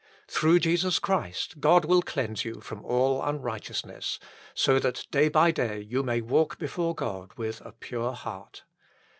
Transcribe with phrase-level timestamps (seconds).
[0.27, 4.17] Through Jesus Christ, God will cleanse you from all unrighteous ness,
[4.55, 8.63] so that day by day you may walk before God with a pure heart.